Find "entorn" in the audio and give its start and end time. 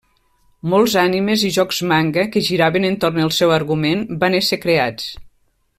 2.89-3.21